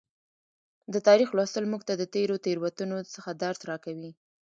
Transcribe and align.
د 0.93 0.95
تاریخ 1.07 1.29
لوستل 1.37 1.65
موږ 1.71 1.81
ته 1.87 1.93
د 1.97 2.03
تیرو 2.13 2.35
تیروتنو 2.45 2.97
څخه 3.13 3.29
درس 3.43 3.59
راکوي. 3.69 4.11